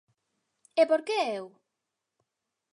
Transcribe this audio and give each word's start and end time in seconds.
E 0.81 0.83
por 0.89 1.01
que 1.07 1.17
eu? 1.37 1.45